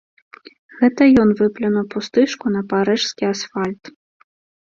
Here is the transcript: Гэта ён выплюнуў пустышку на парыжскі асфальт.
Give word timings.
Гэта 0.79 1.03
ён 1.23 1.29
выплюнуў 1.41 1.85
пустышку 1.93 2.45
на 2.55 2.61
парыжскі 2.71 3.23
асфальт. 3.33 3.83